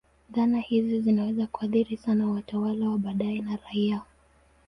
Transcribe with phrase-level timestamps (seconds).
[0.29, 4.01] Dhana hizi zinaweza kuathiri sana watawala wa baadaye na raia.